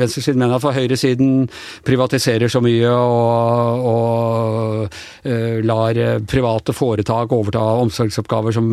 [0.00, 1.46] venstresiden mener at for høyresiden
[1.86, 8.68] privatiserer så mye og, og eh, lar private foretak overta omsorgsoppgaver som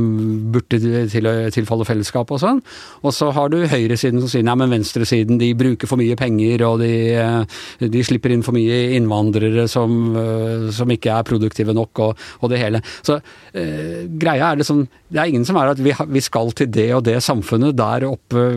[0.54, 2.62] burde til, tilfalle fellesskapet og sånn.
[3.04, 6.22] Og så har du høyresiden som sier nei, men venstresiden de bruker for mye penger,
[6.23, 11.73] og de, eh, de slipper inn for mye innvandrere som, eh, som ikke er produktive
[11.73, 12.81] nok, og, og det hele.
[13.03, 13.19] Så
[13.53, 16.88] eh, greia er liksom Det er ingen som er at vi, vi skal til det
[16.95, 17.75] og det samfunnet.
[17.77, 18.47] Der oppe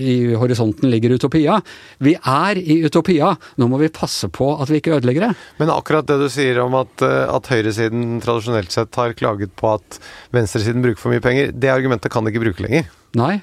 [0.00, 1.58] i horisonten ligger utopia.
[2.00, 3.34] Vi er i utopia.
[3.60, 5.32] Nå må vi passe på at vi ikke ødelegger det.
[5.60, 9.74] Men akkurat det du sier om at, eh, at høyresiden tradisjonelt sett har klaget på
[9.76, 10.00] at
[10.32, 12.88] venstresiden bruker for mye penger, det argumentet kan de ikke bruke lenger.
[13.18, 13.42] Nei.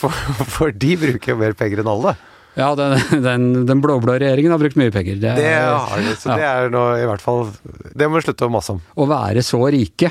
[0.00, 0.14] For,
[0.56, 2.14] for de bruker jo mer penger enn alle.
[2.58, 5.20] Ja, den, den, den blå-blå regjeringen har brukt mye penger.
[5.22, 6.38] Det, Det har de, så ja.
[6.40, 7.46] det er nå i hvert fall
[7.94, 8.82] Det må vi slutte å mase om.
[8.98, 10.10] Å være så rike,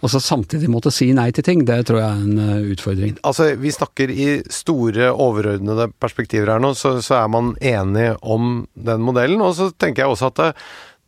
[0.00, 3.18] og så samtidig måtte si nei til ting, det tror jeg er en eh, utfordring.
[3.26, 8.62] Altså, Vi snakker i store, overordnede perspektiver her nå, så, så er man enig om
[8.72, 9.42] den modellen.
[9.44, 10.48] Og så tenker jeg også at det,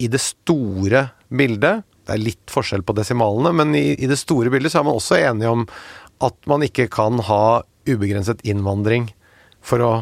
[0.05, 4.51] i det store bildet Det er litt forskjell på desimalene, men i, i det store
[4.53, 5.61] bildet så er man også enig om
[6.27, 9.07] at man ikke kan ha ubegrenset innvandring
[9.63, 9.93] for å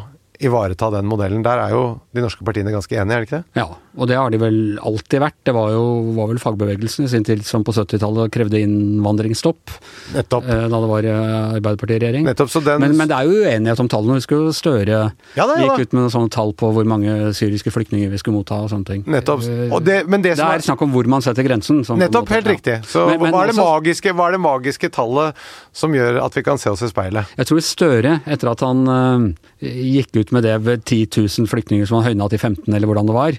[0.40, 1.44] ivareta den modellen.
[1.44, 1.82] Der er jo
[2.16, 3.60] de norske partiene ganske enige, er det ikke det?
[3.60, 3.66] Ja,
[4.00, 5.36] og det har de vel alltid vært.
[5.44, 5.84] Det var jo
[6.16, 9.74] var vel fagbevegelsen i sin tid som på 70-tallet krevde innvandringsstopp.
[10.14, 10.46] Nettopp.
[10.48, 12.24] Eh, da det var eh, Arbeiderparti-regjering.
[12.24, 12.80] Nettopp, så den...
[12.80, 14.16] Men, men, det er jo uenighet om tallene.
[14.16, 15.02] Husker du Støre
[15.36, 18.62] ja, det, gikk ut med sånne tall på hvor mange syriske flyktninger vi skulle motta
[18.64, 19.04] og sånne ting.
[19.10, 19.44] Nettopp.
[19.68, 21.82] Og det, det, det, er snakk om hvor man setter grensen.
[22.00, 22.78] Nettopp, helt riktig.
[22.88, 25.44] Så men, men hva, er også, magiske, hva, er det magiske, tallet
[25.76, 27.36] som gjør at vi kan se oss i speilet?
[27.36, 29.28] Jeg tror Støre, etter at han uh,
[29.60, 33.12] gikk ut med det ved 10 000 flyktninger som han høyna til 15, eller hvordan
[33.12, 33.38] det var.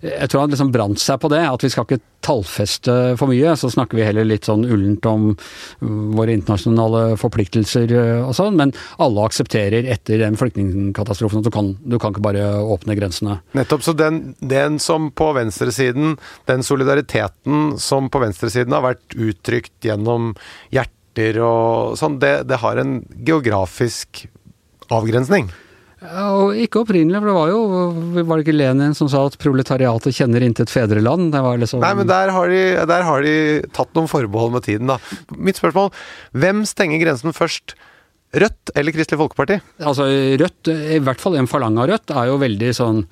[0.00, 3.52] Jeg tror han liksom brant seg på det, at vi skal ikke tallfeste for mye.
[3.60, 5.26] Så snakker vi heller litt sånn ullent om
[6.16, 7.92] våre internasjonale forpliktelser
[8.24, 12.48] og sånn, men alle aksepterer etter den flyktningkatastrofen at du kan, du kan ikke bare
[12.64, 13.40] åpne grensene.
[13.56, 13.84] Nettopp.
[13.84, 16.16] Så den, den som på venstresiden,
[16.48, 20.32] den solidariteten som på venstresiden har vært uttrykt gjennom
[20.72, 24.24] hjerter og sånn, det, det har en geografisk
[24.90, 25.50] avgrensning?
[26.00, 29.36] Ja, og ikke opprinnelig, for det var jo Var det ikke Lenin som sa at
[29.40, 31.28] proletariatet kjenner intet fedreland?
[31.34, 33.34] Det var liksom Nei, men der har, de, der har de
[33.76, 34.96] tatt noen forbehold med tiden, da.
[35.36, 35.92] Mitt spørsmål
[36.40, 37.76] hvem stenger grensen først?
[38.30, 39.58] Rødt eller Kristelig Folkeparti?
[39.82, 40.06] Altså
[40.40, 43.04] Rødt, i hvert fall en falang av Rødt, er jo veldig sånn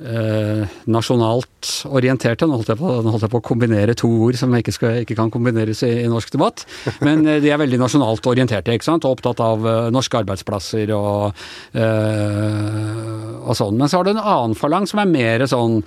[0.00, 2.48] eh, nasjonalt orienterte.
[2.48, 5.16] Nå holdt, på, nå holdt, jeg på, å kombinere to ord som ikke, skal, ikke
[5.18, 6.66] kan kombineres i, i, norsk debatt.
[7.06, 9.06] Men eh, de er veldig nasjonalt orienterte ikke sant?
[9.06, 13.80] og opptatt av eh, norske arbeidsplasser og, og sånn.
[13.80, 15.80] Men så har du en annen falang som er mer sånn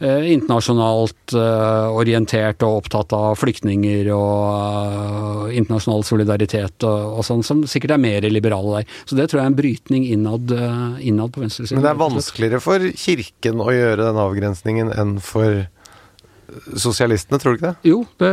[0.00, 7.62] internasjonalt eh, orientert og opptatt av flyktninger og eh, internasjonal solidaritet og, og, sånn, som
[7.70, 8.96] sikkert er mer liberale der.
[9.04, 10.54] Så det tror jeg er en brytning innad,
[11.04, 11.78] innad på venstresiden.
[11.78, 15.64] Men det er vanskeligere for Kirken å gjøre den avgrensningen enn for
[16.80, 17.90] sosialistene, tror du ikke det?
[17.90, 18.32] Jo, det,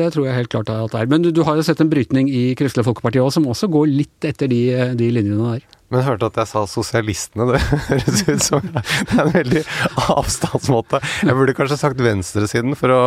[0.00, 1.10] det, tror jeg helt klart at det er.
[1.10, 3.90] Men du, du har jo sett en brytning i Kristelig Folkeparti òg, som også går
[3.90, 4.60] litt etter de,
[4.98, 5.66] de linjene der.
[5.92, 7.48] Men jeg hørte at jeg sa sosialistene.
[7.52, 9.66] Det høres ut som det er en veldig
[10.14, 11.02] avstandsmåte.
[11.22, 13.02] Jeg burde kanskje sagt venstresiden for å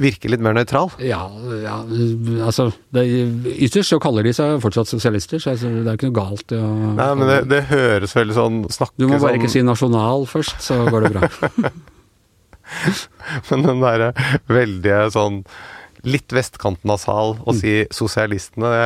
[0.00, 0.90] virke litt mer nøytral?
[1.04, 1.22] Ja,
[1.60, 1.76] ja
[2.46, 3.04] altså det,
[3.66, 6.70] Ytterst så kaller de seg fortsatt sosialister, så det er ikke noe galt i å
[6.96, 10.26] Nei, men det, det høres veldig sånn snakke Du må bare sånn ikke si nasjonal
[10.30, 11.30] først, så går det bra.
[13.50, 14.10] men den derre
[14.50, 15.42] veldige sånn
[16.06, 18.84] litt vestkanten av sal å si sosialistene det,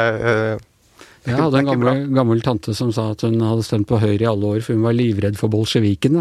[1.25, 4.29] jeg hadde en gammel, gammel, tante som sa at hun hadde stemt på Høyre i
[4.29, 6.21] alle år, for hun var livredd for bolsjevikene.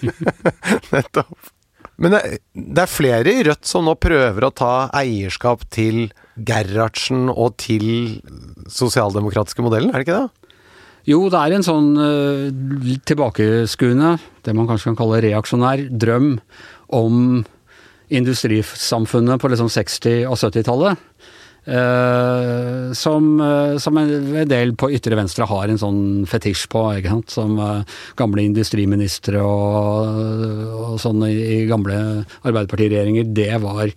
[0.92, 1.48] Nettopp.
[2.00, 2.20] Men det,
[2.52, 8.20] det, er flere i Rødt som nå prøver å ta eierskap til Gerhardsen og til
[8.72, 10.39] sosialdemokratiske modellen, er det ikke det?
[11.08, 16.34] Jo, det er en sånn uh, tilbakeskuende, det man kanskje kan kalle reaksjonær, drøm
[16.96, 17.42] om
[18.10, 21.06] industrisamfunnet på liksom 60- og 70-tallet.
[21.60, 27.12] Uh, som, uh, som, en del på ytre venstre har en sånn fetisj på, ikke
[27.12, 27.34] sant?
[27.34, 30.24] som uh, gamle industriministre og,
[30.88, 32.00] og sånn i, i gamle
[32.40, 33.28] arbeiderpartiregjeringer.
[33.36, 33.92] Det var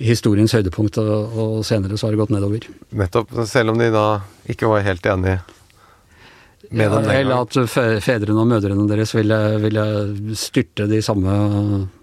[0.00, 2.68] historiens høydepunkt, og, og, senere så har det gått nedover.
[2.96, 4.06] Nettopp, selv om de da
[4.48, 5.42] ikke var helt enige
[6.70, 7.56] med den Eller at
[8.04, 9.84] fedrene og mødrene deres ville, ville
[10.38, 11.32] styrte de samme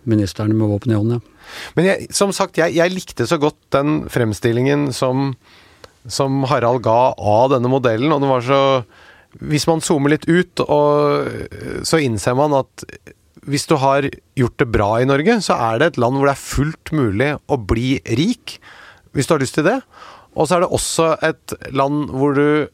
[0.09, 1.33] ministrene med våpen i hånden, ja.
[1.77, 5.31] Men jeg, som sagt, jeg, jeg, likte så godt den fremstillingen som,
[6.03, 8.63] som Harald ga av denne modellen, og det var så
[9.37, 11.27] Hvis man zoomer litt ut, og,
[11.85, 12.83] så innser man at
[13.47, 16.33] hvis du har gjort det bra i Norge, så er det et land hvor det
[16.33, 18.57] er fullt mulig å bli rik,
[19.15, 19.77] hvis du har lyst til det.
[20.35, 22.67] Og så er det også et land hvor du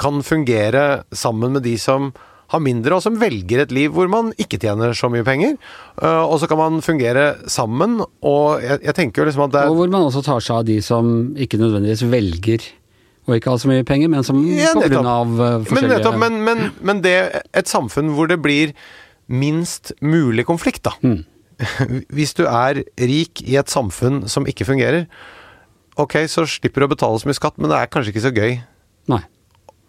[0.00, 2.10] kan fungere sammen med de som
[2.50, 5.54] har mindre, og som velger et liv hvor man ikke tjener så mye penger.
[6.00, 9.62] Uh, og så kan man fungere sammen, og jeg, jeg tenker jo liksom at det
[9.62, 12.66] er Og hvor man også tar seg av de som ikke nødvendigvis velger
[13.28, 15.92] og ikke har så mye penger, men som ja, på grunn av uh, forskjellige men,
[15.92, 17.16] nettopp, men, men, men, det
[17.54, 18.72] et samfunn hvor det blir
[19.30, 20.96] minst mulig konflikt, da.
[21.04, 21.20] Mm.
[22.16, 25.04] Hvis du er rik i et samfunn som ikke fungerer,
[26.00, 28.34] ok, så slipper du å betale så mye skatt, men det er kanskje ikke så
[28.34, 28.56] gøy
[29.10, 29.22] Nei.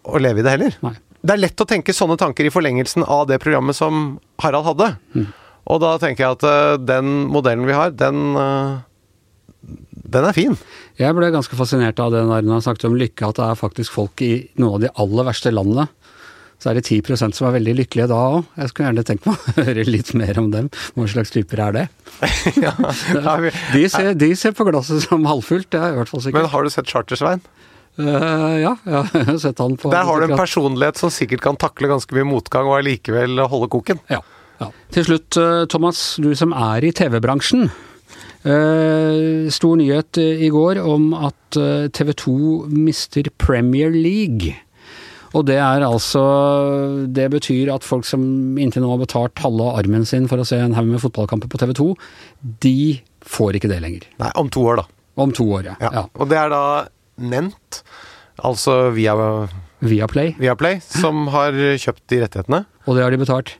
[0.02, 0.78] Å leve i det heller.
[0.84, 4.66] Nei det er lett å tenke sånne tanker i forlengelsen av det programmet som Harald
[4.66, 4.88] hadde.
[5.14, 5.28] Mm.
[5.70, 8.82] Og da tenker jeg at uh, den modellen vi har, den uh,
[10.12, 10.56] den er fin.
[10.98, 13.94] Jeg ble ganske fascinert av det når han snakket om lykke, at det er faktisk
[13.94, 15.86] folk i noen av de aller verste landene.
[16.62, 18.50] Så er det 10% som er veldig lykkelige da òg.
[18.58, 20.68] Jeg skulle gjerne tenkt meg å høre litt mer om dem.
[20.98, 21.86] Hva slags typer er det?
[22.66, 22.74] ja,
[23.74, 26.42] de, ser, de, ser, på glasset som halvfullt, det er i hvert fall sikkert.
[26.42, 27.42] Men har du sett Chartersvein?
[28.00, 31.58] Uh, ja, jeg har sett han på Der har du en personlighet som sikkert kan
[31.60, 34.00] takle ganske mye motgang og allikevel holde koken.
[34.12, 34.22] Ja,
[34.62, 34.70] ja.
[34.94, 37.66] Til slutt, eh, Thomas, du som er i TV-bransjen.
[38.42, 41.58] Uh, stor nyhet i går om at
[41.94, 42.36] TV 2
[42.72, 44.54] mister Premier League.
[45.32, 46.22] Og det er altså
[47.08, 50.58] Det betyr at folk som inntil nå har betalt halve armen sin for å se
[50.60, 51.86] en haug med fotballkamper på TV 2,
[52.64, 52.76] de
[53.22, 54.08] får ikke det lenger.
[54.20, 54.88] Nei, om to år, da.
[55.22, 55.78] Om to år, ja.
[55.80, 55.92] Ja.
[56.00, 56.04] ja.
[56.18, 56.64] Og det er da
[57.18, 57.82] Nent,
[58.42, 59.14] altså via
[59.82, 60.36] Viaplay.
[60.38, 62.62] Viaplay, som har kjøpt de rettighetene.
[62.86, 63.56] Og det har de betalt.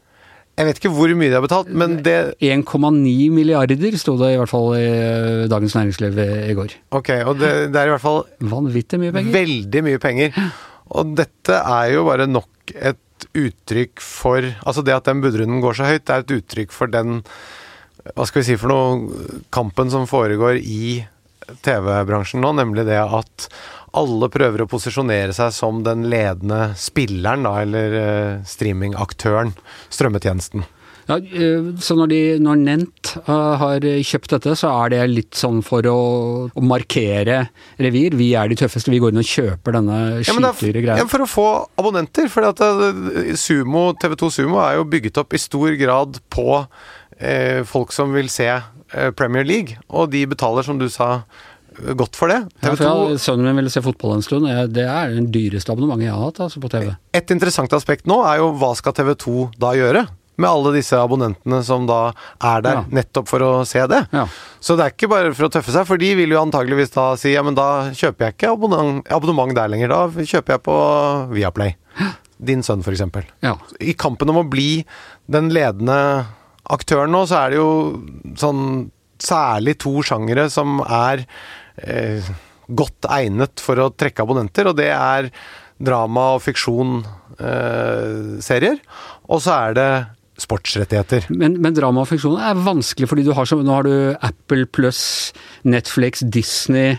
[0.52, 4.36] Jeg vet ikke hvor mye de har betalt, men det 1,9 milliarder sto det i
[4.36, 6.74] hvert fall i eh, Dagens Næringsliv i går.
[6.92, 8.20] Ok, og det, det er i hvert fall
[8.52, 9.32] Vanvittig mye penger.
[9.32, 10.36] veldig mye penger.
[10.92, 15.76] Og dette er jo bare nok et uttrykk for Altså det at den budrunden går
[15.78, 17.22] så høyt, det er et uttrykk for den
[18.12, 21.00] Hva skal vi si for noe Kampen som foregår i
[21.64, 23.48] TV-bransjen nå, nemlig det at
[23.98, 29.52] alle prøver å posisjonere seg som den ledende spilleren, da, eller eh, streamingaktøren,
[29.92, 30.64] strømmetjenesten.
[31.10, 35.38] Ja, eh, så når, de, når Nent eh, har kjøpt dette, så er det litt
[35.38, 35.98] sånn for å,
[36.48, 37.42] å markere
[37.82, 38.16] revir.
[38.18, 40.98] Vi er de tøffeste, vi går inn og kjøper denne Ja, greia.
[41.02, 41.46] ja, for å få
[41.80, 42.30] abonnenter.
[42.32, 46.48] For eh, Sumo, TV2 Sumo er jo bygget opp i stor grad på
[47.18, 48.48] eh, folk som vil se
[49.16, 51.22] Premier League, og de betaler, som du sa,
[51.78, 52.40] eh, godt for det.
[52.62, 56.14] TV2 for sønnen min ville se fotball en stund, det er den dyreste abonnementet jeg
[56.16, 56.90] har hatt altså, på TV.
[57.14, 60.06] Et interessant aspekt nå er jo hva skal TV2 da gjøre?
[60.40, 62.84] Med alle disse abonnentene som da er der Ja.
[62.88, 64.08] nettopp for å se det.
[64.16, 64.24] Ja.
[64.60, 67.14] Så det er ikke bare for å tøffe seg, for de vil jo antageligvis da
[67.20, 70.76] si ja, men da kjøper jeg ikke abonnement, abonnement der lenger, da kjøper jeg på
[71.36, 71.76] Viaplay.
[72.42, 73.24] Din sønn, eksempel.
[73.44, 73.56] Ja.
[73.78, 74.84] I kampen om å bli
[75.30, 76.26] den ledende
[76.72, 77.72] aktøren nå, så er det jo
[78.40, 78.62] sånn
[79.22, 81.16] særlig to sjangere som er
[81.84, 82.22] eh,
[82.72, 85.30] godt egnet for å trekke abonnenter, og det er
[85.82, 88.78] drama og fiksjon-serier.
[89.28, 89.90] og så er det
[90.42, 91.22] sportsrettigheter.
[91.30, 94.64] Men, men drama og fiksjon er vanskelig, fordi du har så, nå har du Apple
[94.72, 95.32] pluss
[95.62, 96.96] Netflix, Disney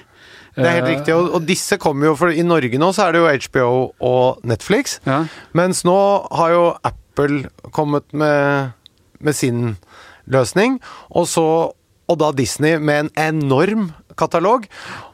[0.56, 3.02] Det er helt eh, riktig, og, og disse kommer jo For i Norge nå så
[3.08, 3.70] er det jo HBO
[4.06, 4.84] og Netflix.
[5.08, 5.20] Ja.
[5.58, 5.98] Mens nå
[6.30, 7.38] har jo Apple
[7.74, 8.72] kommet med,
[9.24, 9.76] med sin
[10.32, 10.80] løsning,
[11.12, 11.48] og så
[12.12, 13.86] og da Disney med en enorm
[14.20, 14.66] katalog.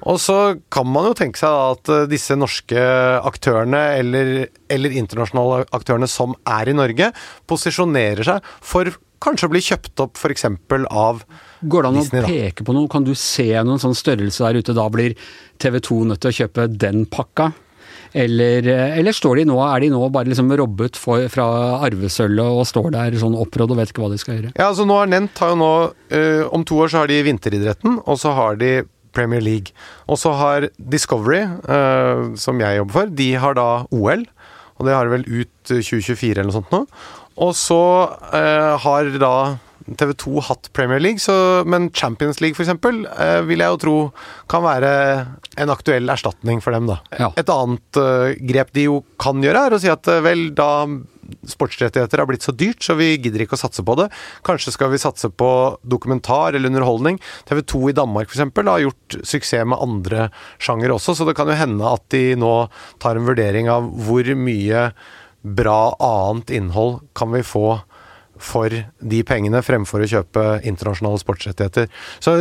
[0.09, 0.37] Og så
[0.73, 2.81] kan man jo tenke seg at eh, disse norske
[3.29, 4.31] aktørene, eller,
[4.71, 7.11] eller internasjonale aktørene som er i Norge,
[7.49, 8.91] posisjonerer seg for
[9.23, 10.45] kanskje å bli kjøpt opp f.eks.
[10.89, 11.23] av
[11.61, 12.29] Går det an å Disney, da.
[12.31, 12.89] peke på noe?
[12.91, 14.75] Kan du se noen sånn størrelse der ute?
[14.77, 15.15] Da blir
[15.61, 17.51] TV 2 nødt til å kjøpe den pakka?
[18.13, 21.47] Eller, eh, eller står de nå, er de nå bare liksom robbet for, fra
[21.85, 24.53] arvesølvet og står der sånn opprådd og vet ikke hva de skal gjøre?
[24.55, 25.73] Ja, altså nå har Nent har jo nå
[26.13, 28.71] eh, Om to år så har de vinteridretten, og så har de
[29.15, 29.73] Premier League.
[30.07, 34.25] Og så har Discovery, eh, som jeg jobber for, de har da OL.
[34.79, 36.83] Og det har de vel ut eh, 2024 eller noe sånt nå.
[37.39, 37.81] Og så
[38.35, 39.33] eh, har da
[39.97, 42.69] TV 2 hatt Premier League, så, men Champions League f.eks.
[42.69, 43.97] Eh, vil jeg jo tro
[44.51, 44.91] kan være
[45.59, 46.99] en aktuell erstatning for dem, da.
[47.19, 47.31] Ja.
[47.39, 50.69] Et annet eh, grep de jo kan gjøre, er å si at eh, vel, da
[51.45, 54.07] sportsrettigheter har blitt så dyrt, så vi gidder ikke å satse på det.
[54.47, 55.51] Kanskje skal vi satse på
[55.85, 57.19] dokumentar eller underholdning.
[57.49, 58.49] TV 2 i Danmark f.eks.
[58.57, 62.53] har gjort suksess med andre sjangere også, så det kan jo hende at de nå
[63.01, 64.89] tar en vurdering av hvor mye
[65.41, 67.79] bra annet innhold kan vi få
[68.39, 71.89] for de pengene, fremfor å kjøpe internasjonale sportsrettigheter.
[72.23, 72.35] Så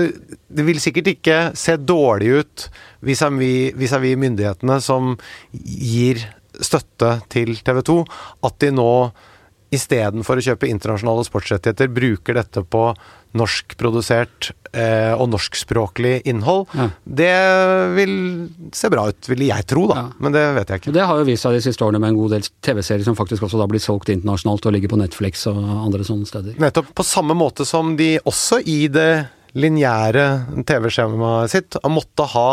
[0.48, 2.68] det vil sikkert ikke se dårlig ut
[3.04, 5.16] vis-à-vis vis-à-vis myndighetene som
[5.52, 6.22] gir
[6.58, 7.98] støtte til TV 2,
[8.46, 8.92] at de nå
[9.74, 12.88] istedenfor å kjøpe internasjonale sportsrettigheter, bruker dette på
[13.36, 16.66] norskprodusert eh, og norskspråklig innhold.
[16.76, 16.88] Ja.
[17.04, 17.32] Det
[17.96, 18.14] vil
[18.76, 20.02] se bra ut, ville jeg tro, da.
[20.02, 20.18] Ja.
[20.24, 20.94] Men det vet jeg ikke.
[20.98, 23.46] Det har jo vist seg de siste årene med en god del TV-serier som faktisk
[23.48, 26.58] også da blir solgt internasjonalt og ligger på Netflix og andre sånne steder.
[26.62, 29.10] Nettopp på samme måte som de også i det
[29.58, 30.28] lineære
[30.68, 32.48] TV-skjemaet sitt måtte ha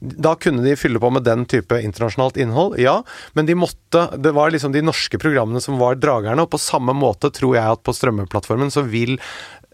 [0.00, 3.02] da kunne de fylle på med den type internasjonalt innhold, ja.
[3.36, 6.94] Men de måtte Det var liksom de norske programmene som var dragerne, og på samme
[6.96, 9.18] måte tror jeg at på strømmeplattformen så vil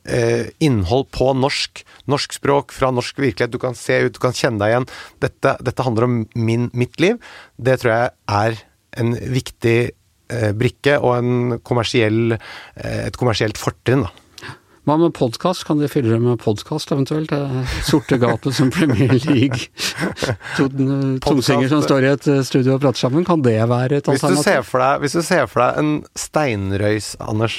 [0.09, 4.37] eh, innhold på norsk, norsk språk, fra norsk virkelighet, du kan se ut, du kan
[4.37, 4.89] kjenne deg igjen.
[5.25, 7.21] Dette, dette handler om min, mitt liv.
[7.57, 8.61] Det tror jeg er
[9.03, 14.15] en viktig eh, brikke og en kommersiell, eh, et kommersielt fortrinn, da.
[14.87, 15.65] Hva med podkast?
[15.67, 17.33] Kan de fylle det med podkast eventuelt?
[17.83, 19.67] Sorte gapet som Premier League.
[20.55, 20.69] To
[21.25, 24.39] tungsinger som står i et studio og prater sammen, kan det være et Hvis du,
[24.39, 27.59] ser for deg, hvis du ser for deg en steinrøys, Anders,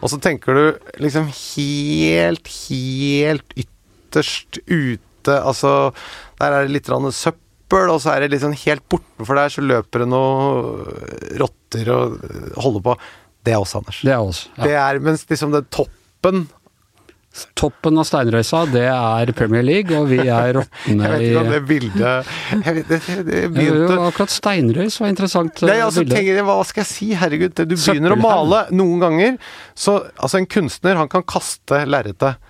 [0.00, 0.64] og så tenker du
[1.02, 5.92] liksom helt, helt ytterst ute Altså,
[6.40, 10.00] der er det litt søppel, og så er det liksom helt bortenfor der, så løper
[10.00, 10.86] det noen
[11.42, 12.14] rotter og
[12.56, 12.94] holder på.
[13.44, 14.00] Det er oss, Anders.
[14.00, 14.40] Det er oss.
[14.56, 16.46] Det er, mens liksom det toppen
[17.54, 21.52] Toppen av steinrøysa, det er Premier League, og vi er råtne Jeg vet ikke om
[21.54, 25.78] det bildet jeg vet, det, det, det Jo, begynte akkurat steinrøys var interessant eh, Nei,
[25.86, 27.10] altså, tenker Hva skal jeg si?
[27.20, 29.36] Herregud, du begynner å male noen ganger.
[29.78, 32.40] Så altså, en kunstner, han kan kaste lerretet.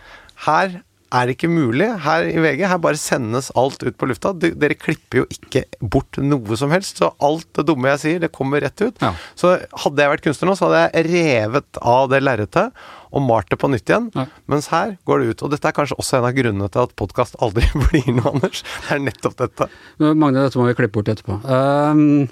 [0.46, 1.88] Her er det ikke mulig.
[2.04, 4.32] Her i VG her bare sendes alt ut på lufta.
[4.32, 7.00] Dere klipper jo ikke bort noe som helst.
[7.02, 9.00] Så alt det dumme jeg sier, det kommer rett ut.
[9.02, 9.12] Ja.
[9.38, 13.50] Så hadde jeg vært kunstner nå, så hadde jeg revet av det lerretet og malt
[13.50, 14.08] det på nytt igjen.
[14.14, 14.26] Ja.
[14.50, 15.44] Mens her går det ut.
[15.46, 18.62] Og dette er kanskje også en av grunnene til at podkast aldri blir noe, Anders.
[18.86, 19.68] Det er nettopp dette.
[20.00, 21.40] Magne, dette må vi klippe bort etterpå.
[21.44, 22.28] Um,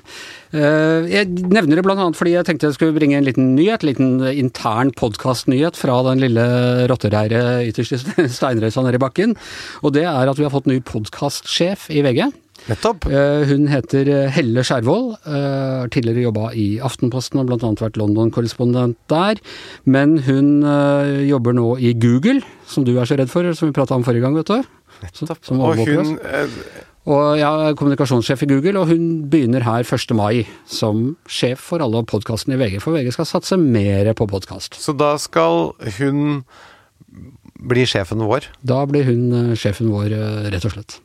[0.55, 3.91] uh, jeg nevner det annet fordi jeg tenkte jeg skulle bringe en liten nyhet, en
[3.91, 6.49] liten intern podkastnyhet fra den lille
[6.91, 9.39] rottereiret ytterst i steinrøysa nede i bakken.
[9.83, 12.29] Og det er at vi har fått ny podkastsjef i VG.
[12.69, 13.07] Nettopp.
[13.07, 15.15] Eh, Hun heter Helle Skjervold.
[15.25, 17.71] eh, Har tidligere jobba i Aftenposten og bl.a.
[17.79, 19.39] vært London-korrespondent der.
[19.87, 23.77] Men hun eh, jobber nå i Google, som du er så redd for, som vi
[23.79, 24.63] prata om forrige gang, vet du.
[25.05, 25.45] Nettopp.
[25.47, 26.59] Som Og hun eh,
[27.09, 30.11] Og er kommunikasjonssjef i Google, og hun begynner her 1.
[30.19, 32.83] mai som sjef for alle podkastene i VG.
[32.85, 34.77] For VG skal satse mer på podkast.
[34.77, 36.43] Så da skal hun
[37.59, 38.51] bli sjefen vår.
[38.63, 40.99] Da blir hun eh, sjefen vår, eh, rett og slett.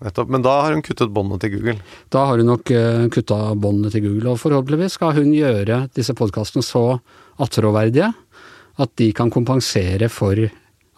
[0.00, 0.30] Nettopp.
[0.32, 1.76] Men da har hun kuttet båndet til Google.
[2.12, 6.16] Da har hun nok uh, kutta båndene til Google, og forhåpentligvis skal hun gjøre disse
[6.16, 6.84] podkastene så
[7.40, 8.08] attråverdige
[8.80, 10.40] at de kan kompensere for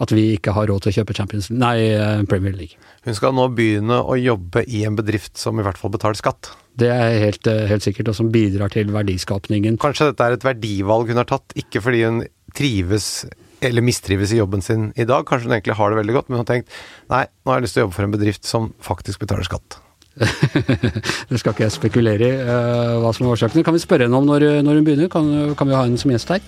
[0.02, 2.78] at vi ikke har råd til å kjøpe Champions Nei, eh, Premier League.
[3.06, 6.50] Hun skal nå begynne å jobbe i en bedrift som i hvert fall betaler skatt.
[6.78, 9.78] Det er helt, eh, helt sikkert, og som bidrar til verdiskapningen.
[9.78, 13.26] Kanskje dette er et verdivalg hun har tatt, ikke fordi hun trives
[13.62, 15.24] eller mistrives i jobben sin i dag.
[15.28, 16.76] Kanskje hun egentlig har det veldig godt, men hun har tenkt
[17.12, 19.78] nei, nå har jeg lyst til å jobbe for en bedrift som faktisk betaler skatt.
[21.30, 23.64] det skal ikke jeg spekulere i uh, hva som er årsakene.
[23.64, 25.12] Kan vi spørre henne om når, når hun begynner?
[25.12, 26.44] Kan, kan vi ha henne som gjest her?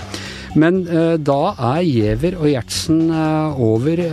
[0.58, 1.40] Men uh, da
[1.72, 4.04] er Giæver og Gjertsen uh, over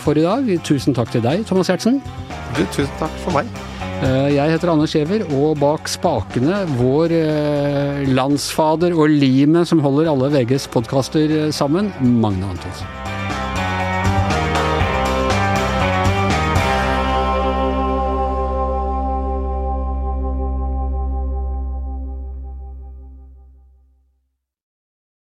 [0.00, 0.50] for i dag.
[0.66, 2.02] Tusen takk til deg, Thomas Gjertsen.
[2.54, 3.73] Du, tusen takk for meg.
[4.02, 10.10] Eh, jeg heter Anders Giæver, og bak spakene vår eh, landsfader og limet som holder
[10.10, 13.03] alle VGs podkaster sammen, Magne Antonsen.